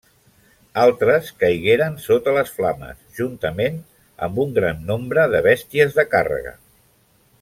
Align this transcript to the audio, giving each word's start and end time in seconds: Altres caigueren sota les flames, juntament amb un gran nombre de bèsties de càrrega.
Altres 0.83 1.27
caigueren 1.43 1.99
sota 2.05 2.33
les 2.37 2.49
flames, 2.55 3.03
juntament 3.19 3.77
amb 4.29 4.41
un 4.45 4.57
gran 4.57 4.81
nombre 4.89 5.27
de 5.35 5.43
bèsties 5.49 6.01
de 6.01 6.07
càrrega. 6.17 6.57